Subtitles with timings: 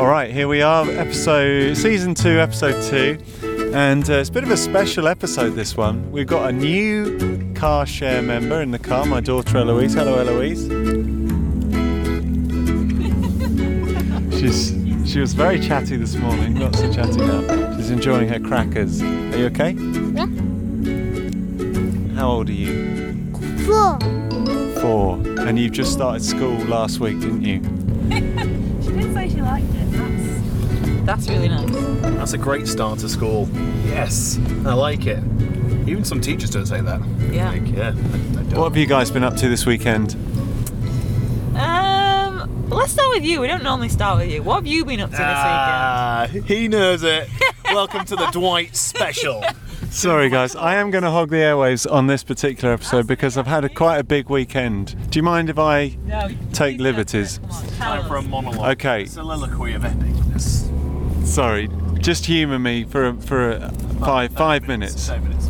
[0.00, 3.18] All right, here we are, episode season two, episode two,
[3.74, 5.50] and uh, it's a bit of a special episode.
[5.50, 9.04] This one, we've got a new car share member in the car.
[9.04, 9.92] My daughter Eloise.
[9.92, 10.62] Hello, Eloise.
[14.40, 14.70] She's
[15.12, 16.54] she was very chatty this morning.
[16.54, 17.76] Not so chatty now.
[17.76, 19.02] She's enjoying her crackers.
[19.02, 19.72] Are you okay?
[19.72, 20.24] Yeah.
[22.14, 23.30] How old are you?
[23.66, 23.98] Four.
[24.80, 25.16] Four.
[25.46, 27.60] And you've just started school last week, didn't you?
[31.10, 31.68] That's that's really nice.
[32.18, 33.48] That's a great start to school.
[33.84, 35.18] Yes, I like it.
[35.88, 37.00] Even some teachers don't say that.
[37.32, 37.50] Yeah.
[37.50, 37.82] Like, yeah.
[37.82, 37.92] I, I
[38.44, 38.54] don't.
[38.54, 40.14] What have you guys been up to this weekend?
[41.56, 43.40] Um, let's start with you.
[43.40, 44.44] We don't normally start with you.
[44.44, 47.28] What have you been up to this Ah, he knows it.
[47.64, 49.42] Welcome to the Dwight special.
[49.90, 50.54] Sorry, guys.
[50.54, 53.68] I am going to hog the airwaves on this particular episode because I've had a
[53.68, 55.10] quite a big weekend.
[55.10, 56.06] Do you mind if I weekend?
[56.06, 56.30] No.
[56.52, 57.38] take liberties?
[57.38, 57.50] don't.
[57.50, 58.70] Come on, tell Time for a monologue.
[58.76, 59.06] Okay.
[59.06, 60.19] Soliloquy of epicness.
[61.30, 61.68] Sorry,
[62.00, 65.08] just humour me for for uh, five five minutes.
[65.08, 65.48] Five minutes.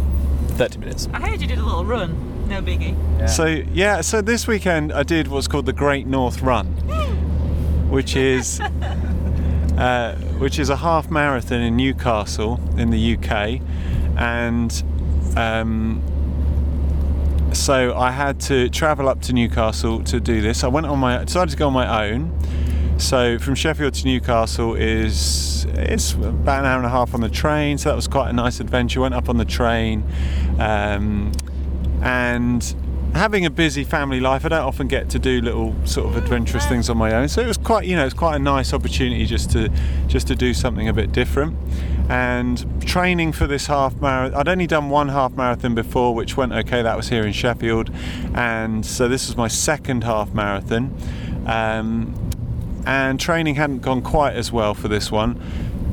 [0.59, 1.09] Thirty minutes.
[1.15, 2.49] I heard you did a little run.
[2.51, 2.95] No biggie.
[3.27, 6.67] So yeah, so this weekend I did what's called the Great North Run,
[7.89, 13.63] which is uh, which is a half marathon in Newcastle in the UK,
[14.19, 14.83] and
[15.35, 16.03] um,
[17.55, 20.63] so I had to travel up to Newcastle to do this.
[20.63, 22.39] I went on my decided to go on my own.
[23.01, 27.31] So from Sheffield to Newcastle is it's about an hour and a half on the
[27.31, 27.79] train.
[27.79, 29.01] So that was quite a nice adventure.
[29.01, 30.05] Went up on the train,
[30.59, 31.33] um,
[32.03, 32.75] and
[33.15, 36.67] having a busy family life, I don't often get to do little sort of adventurous
[36.67, 37.29] things on my own.
[37.29, 39.71] So it was quite you know it's quite a nice opportunity just to
[40.07, 41.57] just to do something a bit different.
[42.11, 46.53] And training for this half marathon, I'd only done one half marathon before, which went
[46.53, 46.83] okay.
[46.83, 47.91] That was here in Sheffield,
[48.35, 50.95] and so this was my second half marathon.
[51.47, 52.30] Um,
[52.87, 55.41] and training hadn't gone quite as well for this one,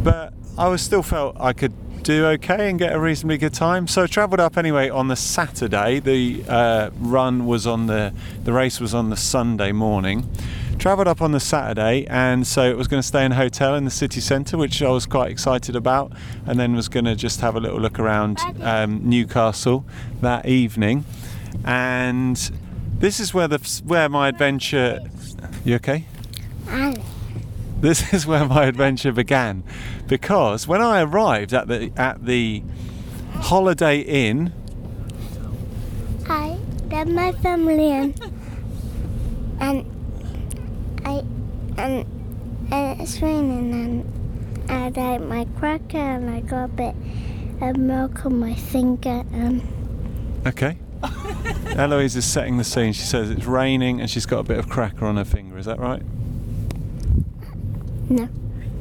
[0.03, 1.73] but I was still felt I could
[2.07, 3.85] do okay and get a reasonably good time.
[3.85, 5.99] So I travelled up anyway on the Saturday.
[5.99, 10.29] The uh, run was on the the race was on the Sunday morning.
[10.77, 13.75] Travelled up on the Saturday, and so it was going to stay in a hotel
[13.75, 16.13] in the city centre, which I was quite excited about,
[16.45, 19.85] and then was going to just have a little look around um, Newcastle
[20.21, 21.03] that evening.
[21.65, 22.37] And
[22.99, 24.99] this is where the where my adventure.
[25.65, 26.05] You okay?
[27.79, 29.63] This is where my adventure began
[30.07, 32.63] because when I arrived at the at the
[33.33, 34.51] Holiday Inn,
[36.27, 36.57] I
[36.89, 38.19] love my family and
[39.59, 39.85] and
[41.05, 41.23] I
[41.77, 42.05] and
[42.71, 43.71] and it's raining
[44.67, 46.95] and I like my cracker and I got a bit
[47.61, 49.61] of milk on my finger and
[50.47, 50.79] okay,
[51.75, 52.91] Eloise is setting the scene.
[52.93, 55.59] She says it's raining and she's got a bit of cracker on her finger.
[55.59, 56.01] Is that right?
[58.09, 58.29] No.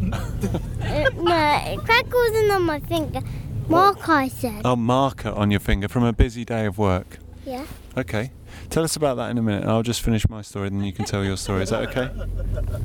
[0.86, 3.20] Uh, no, cracker wasn't on my finger.
[3.68, 4.62] Mark, I said.
[4.64, 7.18] Oh, marker on your finger from a busy day of work.
[7.44, 7.66] Yeah.
[7.96, 8.30] Okay,
[8.70, 9.64] tell us about that in a minute.
[9.66, 11.62] I'll just finish my story, then you can tell your story.
[11.62, 12.10] Is that okay?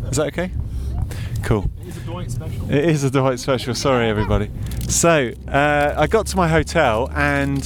[0.10, 0.52] Is that okay?
[1.44, 1.70] Cool.
[1.82, 2.72] It's a Dwight special.
[2.72, 3.76] It is a Dwight special.
[3.76, 4.50] Sorry, everybody.
[4.90, 7.64] So uh, I got to my hotel, and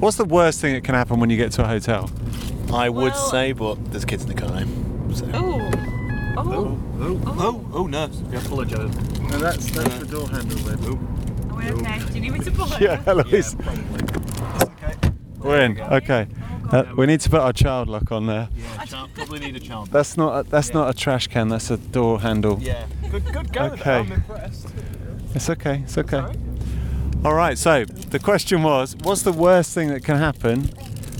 [0.00, 2.10] what's the worst thing that can happen when you get to a hotel?
[2.72, 4.60] I would Well- say, but there's kids in the car.
[5.14, 5.28] So.
[5.32, 5.70] Oh.
[6.36, 6.78] Oh.
[7.00, 8.16] oh, oh, oh, nurse.
[8.30, 8.94] We apologise.
[9.20, 10.78] No, that's that's the door handle then.
[11.50, 11.98] Are we okay?
[11.98, 12.80] Do you need me to pull it?
[12.80, 13.54] Yeah, Eloise.
[13.54, 14.02] probably.
[14.62, 15.12] Okay.
[15.38, 15.80] We're in.
[15.80, 16.26] Okay.
[16.70, 18.48] Uh, we need to put our child lock on there.
[18.54, 19.88] Yeah, child, probably need a child.
[19.90, 21.48] That's not a, that's not a trash can.
[21.48, 22.58] That's a door handle.
[22.60, 22.86] Yeah.
[23.10, 23.62] Good, good go.
[23.64, 23.82] Okay.
[23.82, 24.00] There.
[24.00, 24.68] I'm impressed.
[25.34, 25.82] It's okay.
[25.84, 26.18] It's okay.
[26.18, 26.38] Alright.
[27.24, 27.58] All right.
[27.58, 30.64] So the question was, what's the worst thing that can happen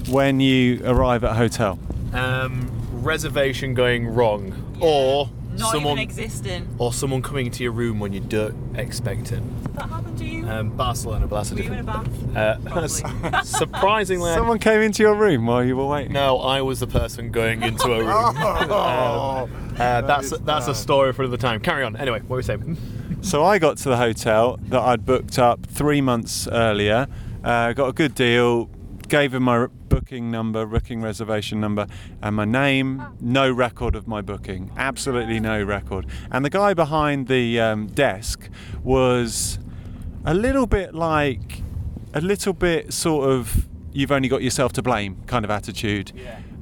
[0.08, 1.78] when you arrive at a hotel?
[2.12, 6.68] Um, reservation going wrong, or Not someone even existing.
[6.78, 9.40] or someone coming into your room when you don't expect it.
[9.62, 10.48] Did that happen to you?
[10.48, 12.34] Um, Barcelona, but that's a Were you in a different.
[12.34, 12.66] bath?
[13.36, 16.12] Uh, surprisingly, Someone came into your room while you were waiting.
[16.12, 18.08] no, I was the person going into a room.
[18.10, 19.48] Oh.
[19.80, 21.58] Um, uh, that's that's a story for another time.
[21.60, 21.96] Carry on.
[21.96, 22.76] Anyway, what were we saying?
[23.22, 27.06] So I got to the hotel that I'd booked up three months earlier,
[27.42, 28.66] uh, got a good deal,
[29.08, 29.70] gave him my r-
[30.00, 31.86] booking number, booking reservation number,
[32.22, 33.04] and my name.
[33.20, 36.06] No record of my booking, absolutely no record.
[36.30, 38.48] And the guy behind the um, desk
[38.82, 39.58] was
[40.24, 41.62] a little bit like,
[42.14, 46.12] a little bit sort of, you've only got yourself to blame kind of attitude.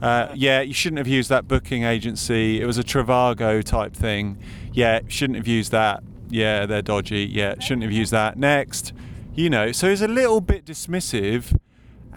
[0.02, 2.60] Uh, yeah, you shouldn't have used that booking agency.
[2.60, 4.36] It was a Trivago type thing.
[4.72, 6.02] Yeah, shouldn't have used that.
[6.28, 7.24] Yeah, they're dodgy.
[7.24, 8.36] Yeah, shouldn't have used that.
[8.36, 8.92] Next,
[9.36, 9.70] you know.
[9.70, 11.56] So it's a little bit dismissive,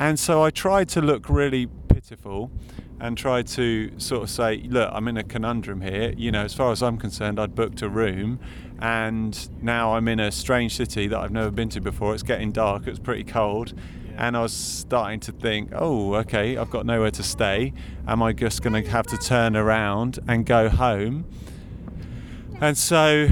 [0.01, 2.49] and so I tried to look really pitiful.
[2.99, 6.13] and tried to sort of say, look, I'm in a conundrum here.
[6.15, 8.39] You know, as far as I'm concerned, I'd booked a room,
[8.79, 9.33] and
[9.63, 12.13] now I'm in a strange city that I've never been to before.
[12.13, 12.85] It's getting dark.
[12.85, 13.73] It's pretty cold.
[14.17, 17.73] And I was starting to think, oh, okay, I've got nowhere to stay.
[18.07, 21.25] Am I just going to have to turn around and go home?
[22.59, 23.29] And so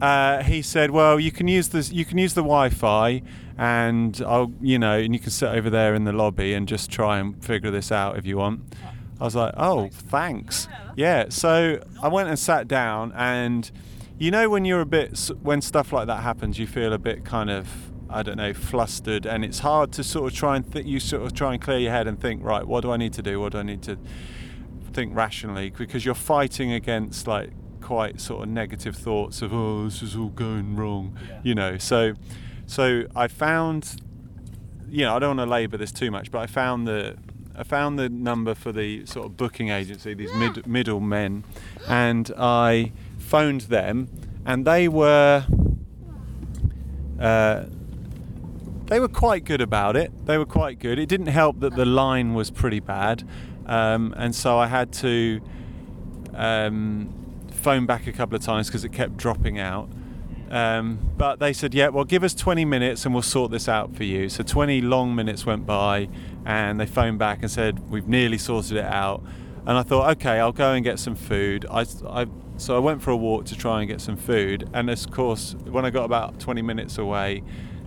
[0.00, 1.90] uh, he said, "Well, you can use this.
[1.90, 3.22] You can use the Wi-Fi,
[3.58, 6.90] and I'll, you know, and you can sit over there in the lobby and just
[6.90, 8.74] try and figure this out if you want."
[9.20, 11.26] I was like, "Oh, thanks." Yeah.
[11.28, 13.70] So I went and sat down, and
[14.18, 17.24] you know, when you're a bit, when stuff like that happens, you feel a bit
[17.24, 17.68] kind of,
[18.10, 21.22] I don't know, flustered, and it's hard to sort of try and th- you sort
[21.22, 23.40] of try and clear your head and think, right, what do I need to do?
[23.40, 23.98] What do I need to
[24.92, 25.70] think rationally?
[25.70, 27.50] Because you're fighting against like
[27.82, 32.14] quite sort of negative thoughts of oh this is all going wrong you know so
[32.72, 33.96] so i found
[34.88, 37.14] you know i don't want to labor this too much but i found the
[37.54, 41.44] i found the number for the sort of booking agency these mid, middle men
[41.86, 44.08] and i phoned them
[44.46, 45.44] and they were
[47.20, 47.66] uh,
[48.86, 50.26] they were quite good about it.
[50.26, 50.98] They were quite good.
[50.98, 53.26] It didn't help that the line was pretty bad,
[53.66, 55.40] um, and so I had to
[56.34, 57.14] um,
[57.52, 59.88] phone back a couple of times because it kept dropping out.
[60.52, 63.96] Um, but they said, yeah, well, give us 20 minutes and we'll sort this out
[63.96, 64.28] for you.
[64.28, 66.10] So 20 long minutes went by,
[66.44, 69.22] and they phoned back and said, we've nearly sorted it out.
[69.66, 71.64] And I thought, okay, I'll go and get some food.
[71.70, 72.26] I, I,
[72.58, 74.68] so I went for a walk to try and get some food.
[74.74, 77.42] And of course, when I got about 20 minutes away,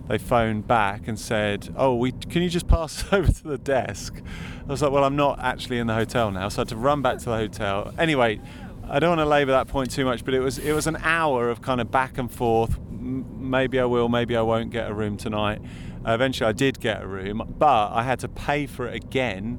[0.08, 4.22] they phoned back and said, "Oh, we can you just pass over to the desk?"
[4.62, 6.76] I was like, "Well, I'm not actually in the hotel now," so I had to
[6.76, 7.92] run back to the hotel.
[7.98, 8.40] Anyway,
[8.88, 10.96] I don't want to labour that point too much, but it was it was an
[11.02, 12.78] hour of kind of back and forth.
[12.78, 15.60] M- maybe I will, maybe I won't get a room tonight.
[16.06, 19.58] Uh, eventually, I did get a room, but I had to pay for it again.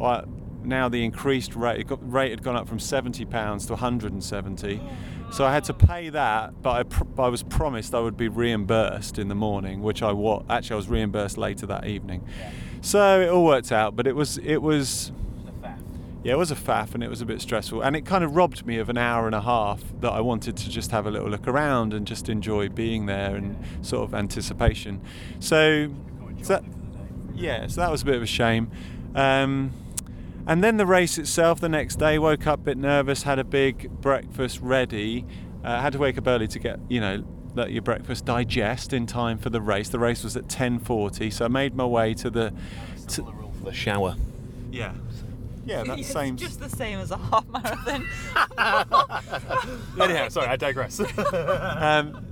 [0.00, 0.22] Uh,
[0.62, 4.80] now the increased rate got, rate had gone up from 70 pounds to 170
[5.30, 8.28] so I had to pay that but I, pr- I was promised I would be
[8.28, 12.26] reimbursed in the morning which I was actually I was reimbursed later that evening
[12.80, 15.12] so it all worked out but it was it was
[16.24, 17.80] yeah, it was a faff and it was a bit stressful.
[17.82, 20.56] And it kind of robbed me of an hour and a half that I wanted
[20.56, 24.14] to just have a little look around and just enjoy being there and sort of
[24.14, 25.00] anticipation.
[25.40, 25.88] So,
[26.42, 26.64] so that,
[27.34, 28.70] yeah, so that was a bit of a shame.
[29.14, 29.72] Um,
[30.46, 33.44] and then the race itself the next day, woke up a bit nervous, had a
[33.44, 35.24] big breakfast ready,
[35.62, 37.22] uh, had to wake up early to get, you know,
[37.54, 39.88] let your breakfast digest in time for the race.
[39.88, 42.52] The race was at 10:40, so I made my way to the
[43.08, 43.26] to,
[43.64, 44.16] The shower.
[44.70, 44.92] yeah.
[45.68, 46.36] Yeah, that's it's same.
[46.36, 48.06] just the same as a half marathon.
[50.00, 51.00] Anyhow, sorry, I digress.
[51.78, 52.24] Um,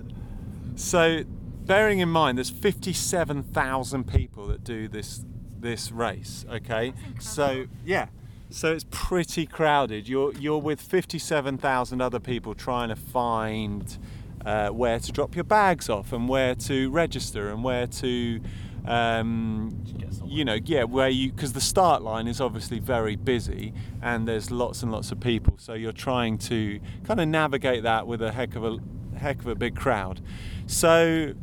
[0.75, 1.23] so,
[1.65, 5.25] bearing in mind, there's 57,000 people that do this
[5.59, 6.45] this race.
[6.51, 8.09] Okay, so yeah,
[8.51, 10.09] so it's pretty crowded.
[10.09, 13.97] You're you're with 57,000 other people trying to find
[14.45, 18.41] uh, where to drop your bags off and where to register and where to.
[18.87, 19.83] Um,
[20.25, 23.73] you know, yeah, where you because the start line is obviously very busy
[24.03, 28.07] and there's lots and lots of people, so you're trying to kind of navigate that
[28.07, 28.79] with a heck of a
[29.19, 30.21] heck of a big crowd.
[30.67, 31.35] So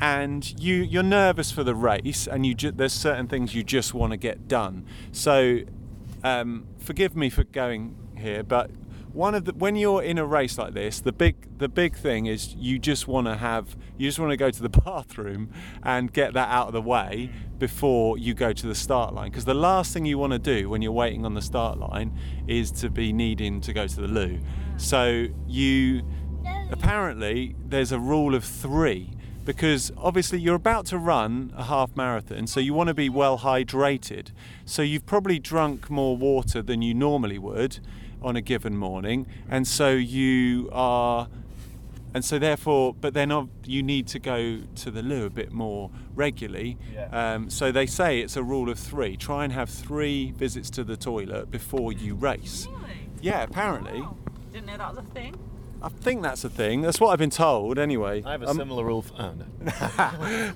[0.00, 3.92] and you you're nervous for the race and you ju- there's certain things you just
[3.92, 5.58] want to get done so
[6.24, 8.70] um, forgive me for going here but
[9.12, 12.26] one of the when you're in a race like this the big the big thing
[12.26, 15.50] is you just want to have you just want to go to the bathroom
[15.82, 19.44] and get that out of the way before you go to the start line because
[19.44, 22.70] the last thing you want to do when you're waiting on the start line is
[22.70, 24.38] to be needing to go to the loo
[24.76, 26.02] so you
[26.70, 29.10] apparently there's a rule of 3
[29.44, 33.38] because obviously you're about to run a half marathon, so you want to be well
[33.38, 34.28] hydrated.
[34.64, 37.80] So you've probably drunk more water than you normally would
[38.22, 41.28] on a given morning, and so you are.
[42.12, 43.30] And so, therefore, but then
[43.64, 46.76] you need to go to the loo a bit more regularly.
[47.12, 49.16] Um, so they say it's a rule of three.
[49.16, 52.66] Try and have three visits to the toilet before you race.
[52.68, 52.94] really?
[53.20, 54.00] Yeah, apparently.
[54.00, 54.16] Wow.
[54.52, 55.36] Didn't know that was a thing.
[55.82, 56.80] I think that's a thing.
[56.82, 58.24] That's what I've been told, anyway.
[58.26, 59.02] I have a Um, similar rule.
[59.02, 60.52] For, oh no.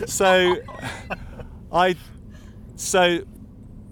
[0.06, 0.56] so
[1.72, 1.96] I
[2.76, 3.20] so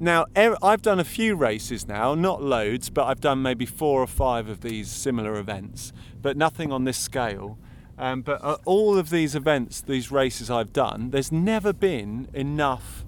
[0.00, 4.07] now I've done a few races now, not loads, but I've done maybe four or
[4.07, 7.59] five of these similar events, but nothing on this scale.
[7.99, 13.05] Um, but uh, all of these events, these races I've done, there's never been enough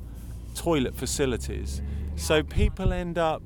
[0.55, 1.81] toilet facilities.
[2.17, 3.43] So people end up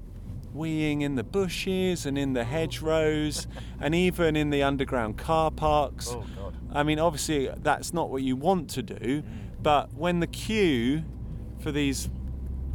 [0.57, 3.47] weeing in the bushes and in the hedgerows
[3.81, 6.09] and even in the underground car parks.
[6.11, 6.57] Oh god.
[6.73, 9.23] I mean, obviously, that's not what you want to do,
[9.63, 11.05] but when the queue
[11.61, 12.09] for these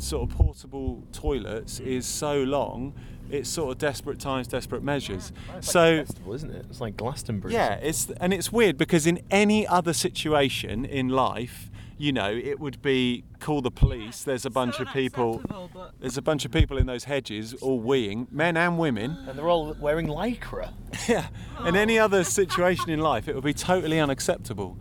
[0.01, 2.93] sort of portable toilets is so long.
[3.29, 5.31] It's sort of desperate times, desperate measures.
[5.57, 6.65] It's so like a festival, isn't it?
[6.69, 7.53] It's like Glastonbury.
[7.53, 12.59] yeah, it's and it's weird because in any other situation in life, you know, it
[12.59, 14.23] would be call the police.
[14.23, 15.41] There's a bunch So of people.
[15.73, 19.17] but- There's a bunch of people in those hedges, all weeing, men and women.
[19.27, 20.71] And they're all wearing lycra.
[21.07, 21.27] Yeah.
[21.65, 24.77] In any other situation in life, it would be totally unacceptable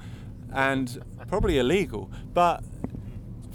[0.53, 2.11] and probably illegal.
[2.33, 2.63] But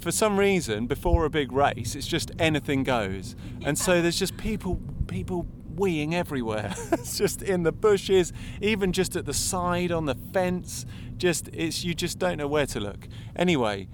[0.03, 4.37] for some reason, before a big race, it's just anything goes, and so there's just
[4.37, 6.73] people, people weeing everywhere.
[6.91, 10.85] it's just in the bushes, even just at the side on the fence.
[11.17, 13.07] Just it's you just don't know where to look.
[13.35, 13.87] Anyway,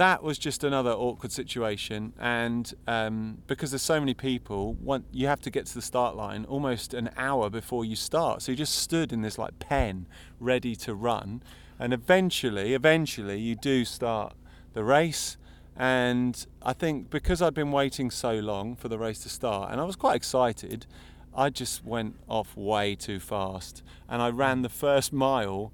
[0.00, 5.26] that was just another awkward situation and um, because there's so many people one, you
[5.26, 8.56] have to get to the start line almost an hour before you start so you
[8.56, 10.06] just stood in this like pen
[10.38, 11.42] ready to run
[11.78, 14.32] and eventually eventually you do start
[14.72, 15.36] the race.
[15.76, 19.80] And i think because i'd been waiting so long for the race to start and
[19.80, 20.84] i was quite excited
[21.34, 23.82] i just went off way too fast.
[24.08, 25.72] And i ran the first mile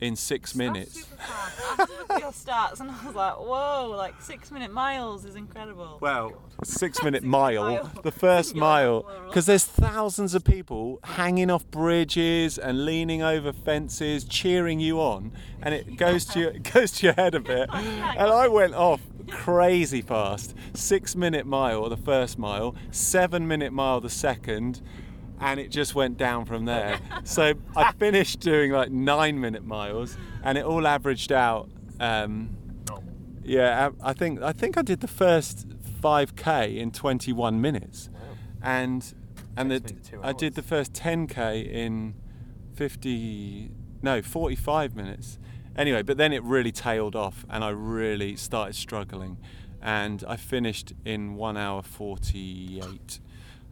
[0.00, 1.60] in six That's minutes super fast.
[1.60, 4.72] I had to look at your stats and I was like, whoa, like six minute
[4.72, 5.98] miles is incredible.
[6.00, 6.32] Well,
[6.64, 7.90] six minute Six mile, mile.
[8.02, 14.24] the first mile, because there's thousands of people hanging off bridges and leaning over fences,
[14.24, 17.68] cheering you on, and it goes to your it goes to your head a bit.
[17.72, 19.00] And I went off
[19.30, 20.54] crazy fast.
[20.74, 24.82] Six minute mile the first mile, seven minute mile the second.
[25.40, 26.98] And it just went down from there.
[27.24, 31.68] So I finished doing like nine minute miles, and it all averaged out
[32.00, 32.56] um,
[33.46, 35.68] yeah, I think I think I did the first
[36.02, 38.10] 5k in 21 minutes,
[38.60, 39.14] and
[39.56, 42.14] and the, Takes me two I did the first 10k in
[42.74, 43.70] 50
[44.02, 45.38] no 45 minutes.
[45.76, 49.38] Anyway, but then it really tailed off, and I really started struggling,
[49.80, 53.20] and I finished in one hour 48.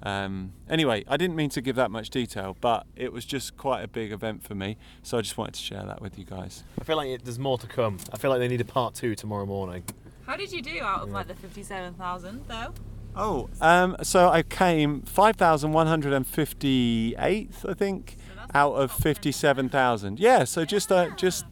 [0.04, 3.82] Um, anyway, I didn't mean to give that much detail, but it was just quite
[3.82, 6.64] a big event for me, so I just wanted to share that with you guys.
[6.78, 7.98] I feel like it, there's more to come.
[8.12, 9.84] I feel like they need a part two tomorrow morning.
[10.26, 12.74] How did you do out of like the 57,000 though?
[13.16, 20.18] Oh, um, so I came 5,158th, I think, that's out of 57,000.
[20.18, 21.44] Yeah, so just uh, just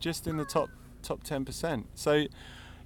[0.00, 0.70] just in the top
[1.02, 1.84] top 10%.
[1.94, 2.26] So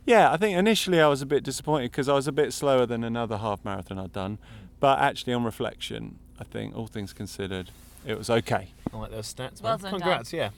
[0.05, 2.87] yeah, I think initially I was a bit disappointed because I was a bit slower
[2.87, 4.39] than another half marathon I'd done,
[4.81, 7.71] but actually on reflection, I think all things considered,
[8.07, 8.69] it was okay.
[8.93, 9.63] I like those stats.
[9.63, 9.93] Well man.
[9.93, 10.51] done, Congrats, yeah.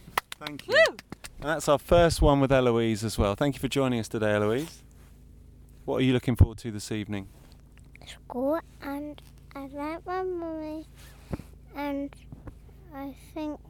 [0.44, 0.74] Thank you.
[0.74, 0.96] Woo!
[1.40, 3.34] And that's our first one with Eloise as well.
[3.34, 4.82] Thank you for joining us today, Eloise.
[5.86, 7.28] What are you looking forward to this evening?
[8.06, 9.20] School and
[9.54, 10.86] I like my mummy
[11.74, 12.14] and
[12.94, 13.69] I think th-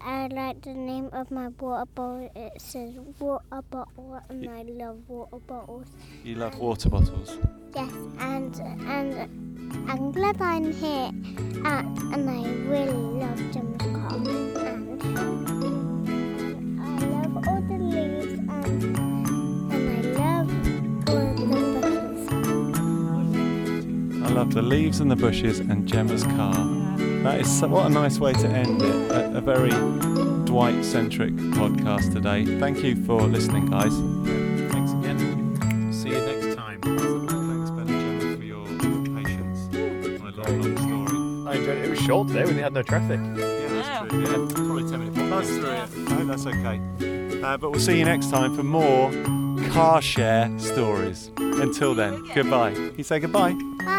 [0.00, 2.30] I like the name of my water bottle.
[2.36, 5.88] It says water bottle and I love water bottles.
[6.22, 7.36] You love water bottles.
[7.74, 11.10] Yes, and and I'm glad I'm here,
[11.64, 11.82] uh,
[12.14, 14.14] and I really love Jim's car.
[14.14, 14.56] And,
[16.56, 18.82] and I love all the leaves, and
[19.72, 20.48] and I love
[21.08, 21.44] all the
[21.82, 22.30] bushes.
[24.22, 26.85] I love the leaves and the bushes and Gemma's car.
[27.26, 29.10] That is so, what a nice way to end it.
[29.10, 29.70] A, a very
[30.44, 32.44] Dwight centric podcast today.
[32.60, 33.92] Thank you for listening, guys.
[34.70, 35.92] Thanks again.
[35.92, 36.80] See you next time.
[36.82, 38.64] Thanks, Ben and Gemma, for your
[39.16, 40.22] patience.
[40.22, 41.52] My long, long story.
[41.52, 41.84] I enjoyed it.
[41.86, 43.18] It was short today when we had no traffic.
[43.18, 43.34] Yeah,
[43.70, 44.20] that's true.
[44.20, 45.18] Yeah, Probably 10 minutes.
[45.28, 46.08] Buzz through it.
[46.08, 47.40] I hope that's okay.
[47.42, 49.10] Uh, but we'll see you next time for more
[49.70, 51.32] car share stories.
[51.38, 52.70] Until then, goodbye.
[52.96, 53.54] You say goodbye.
[53.54, 53.95] Bye.